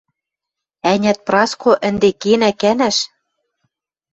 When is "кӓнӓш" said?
2.61-2.97